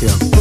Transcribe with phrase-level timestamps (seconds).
[0.00, 0.39] chill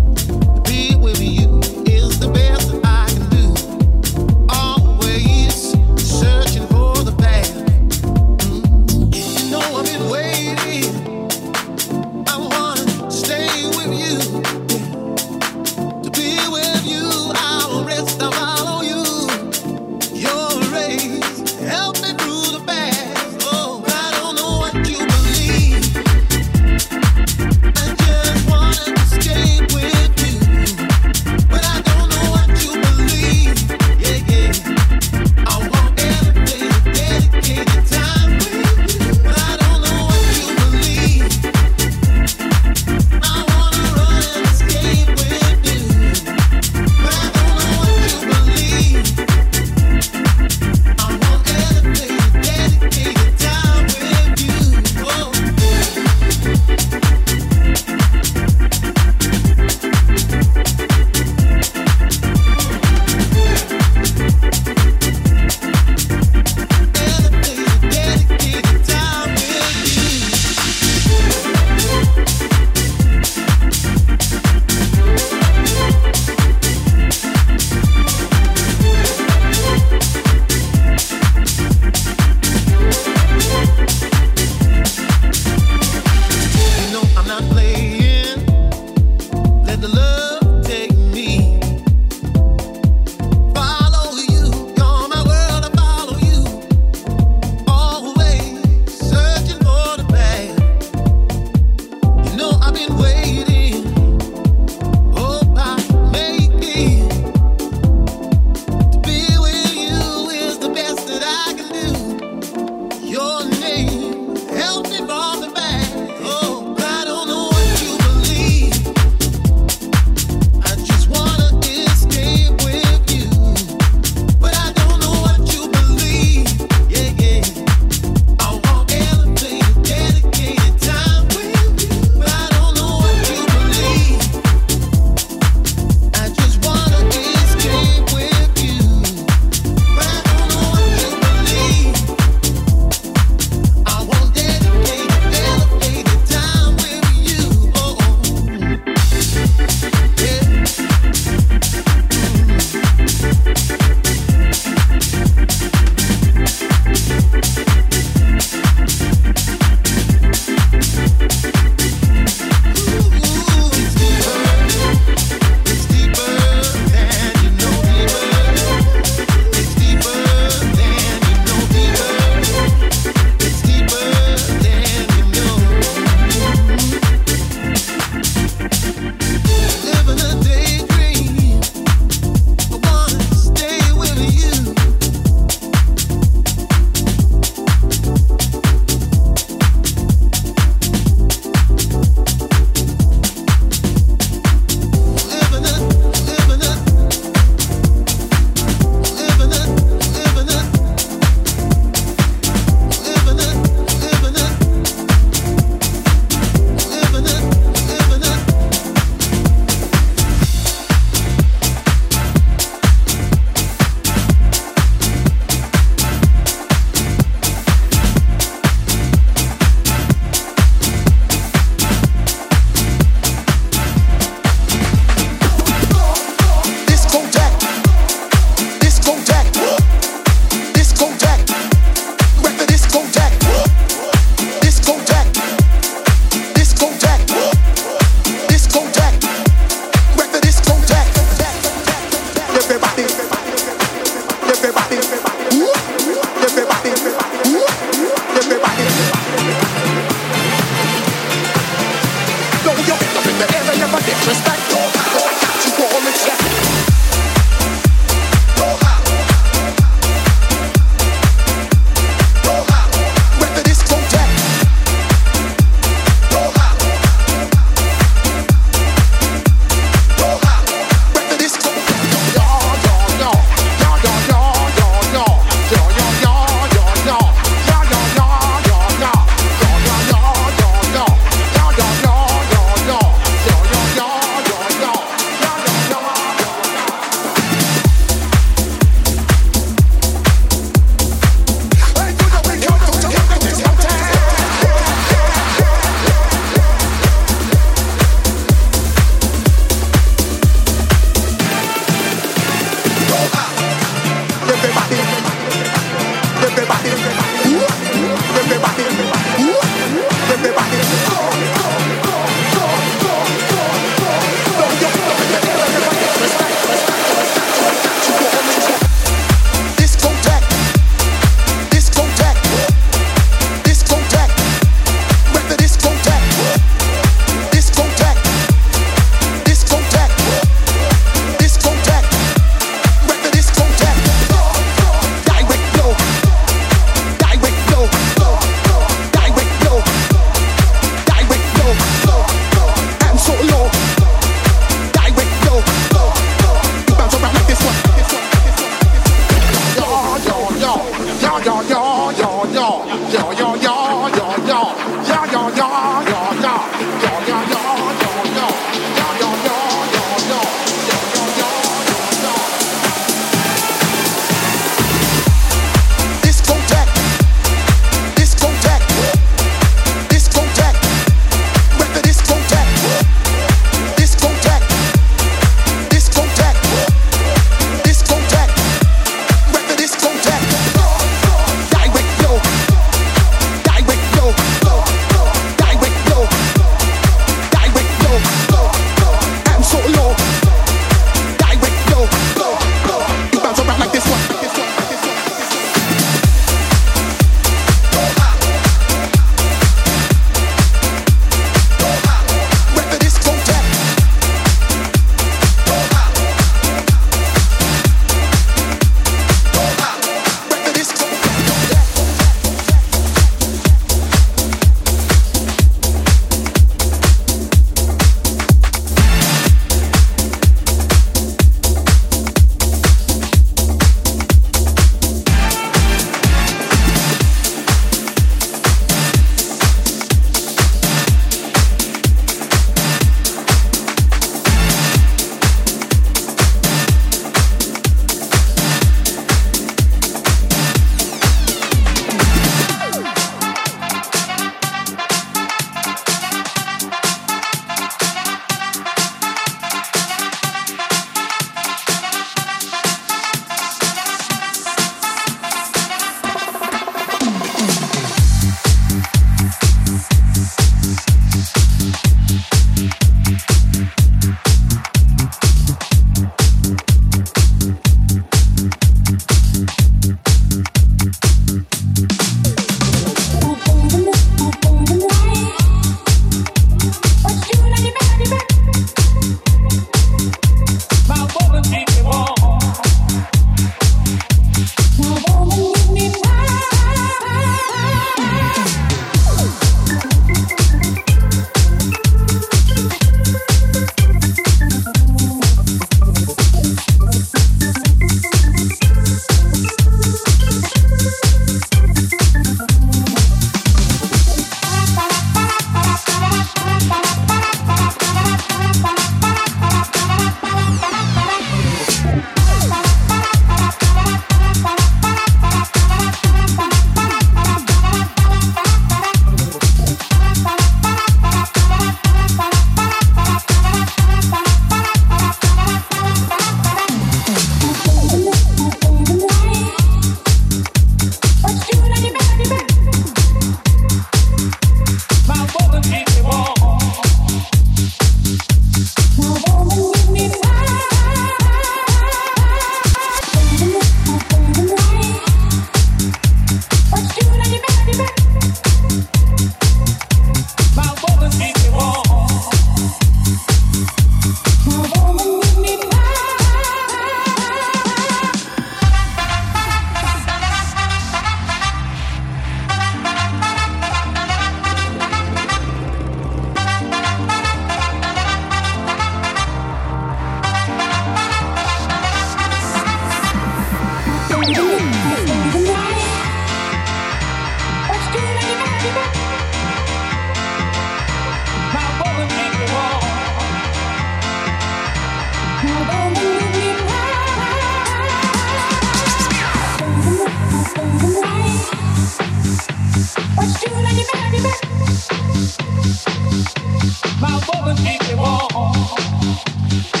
[597.19, 600.00] My woman keeps me warm.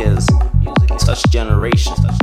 [0.00, 0.26] his
[0.62, 2.19] music such generations.